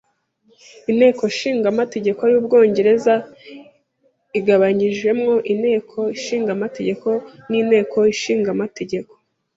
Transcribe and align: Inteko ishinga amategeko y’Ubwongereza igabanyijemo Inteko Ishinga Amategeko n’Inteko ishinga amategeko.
Inteko 0.91 1.21
ishinga 1.31 1.65
amategeko 1.73 2.21
y’Ubwongereza 2.31 3.13
igabanyijemo 4.39 5.33
Inteko 5.51 5.99
Ishinga 6.17 6.49
Amategeko 6.57 7.07
n’Inteko 7.49 7.97
ishinga 8.13 8.49
amategeko. 8.55 9.11